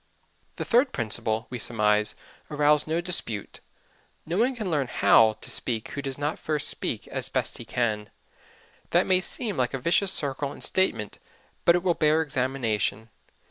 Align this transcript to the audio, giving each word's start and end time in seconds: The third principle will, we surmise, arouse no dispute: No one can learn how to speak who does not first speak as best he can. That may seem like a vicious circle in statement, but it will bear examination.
The 0.55 0.65
third 0.65 0.93
principle 0.93 1.41
will, 1.41 1.47
we 1.51 1.59
surmise, 1.59 2.15
arouse 2.49 2.87
no 2.87 3.01
dispute: 3.01 3.59
No 4.25 4.39
one 4.39 4.55
can 4.55 4.71
learn 4.71 4.87
how 4.87 5.33
to 5.33 5.51
speak 5.51 5.89
who 5.89 6.01
does 6.01 6.17
not 6.17 6.39
first 6.39 6.69
speak 6.69 7.07
as 7.09 7.29
best 7.29 7.59
he 7.59 7.65
can. 7.65 8.09
That 8.89 9.05
may 9.05 9.21
seem 9.21 9.57
like 9.57 9.75
a 9.75 9.79
vicious 9.79 10.11
circle 10.11 10.51
in 10.53 10.61
statement, 10.61 11.19
but 11.65 11.75
it 11.75 11.83
will 11.83 11.93
bear 11.93 12.23
examination. 12.23 13.11